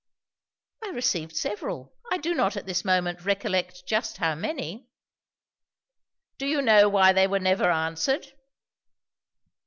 "I 0.83 0.89
received 0.89 1.35
several 1.37 1.93
I 2.11 2.17
do 2.17 2.33
not 2.33 2.57
at 2.57 2.65
this 2.65 2.83
moment 2.83 3.23
recollect 3.23 3.85
just 3.85 4.17
how 4.17 4.33
many." 4.33 4.87
"Do 6.39 6.47
you 6.47 6.63
know 6.63 6.89
why 6.89 7.13
they 7.13 7.27
were 7.27 7.37
never 7.39 7.69
answered?" 7.69 8.25